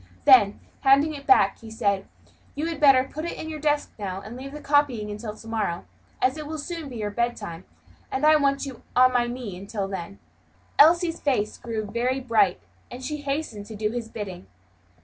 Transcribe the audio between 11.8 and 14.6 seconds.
very bright, and she hastened to do his bidding.